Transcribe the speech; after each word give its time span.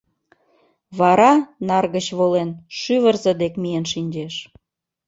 Вара, 0.99 1.33
нар 1.67 1.85
гыч 1.95 2.07
волен, 2.17 2.49
шӱвырзӧ 2.79 3.31
дек 3.41 3.53
миен 3.61 3.85
шинчеш. 3.91 4.33